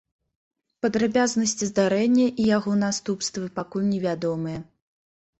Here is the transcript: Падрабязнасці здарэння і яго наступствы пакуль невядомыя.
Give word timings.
Падрабязнасці 0.83 1.67
здарэння 1.71 2.25
і 2.29 2.43
яго 2.57 2.73
наступствы 2.85 3.51
пакуль 3.59 3.85
невядомыя. 3.91 4.59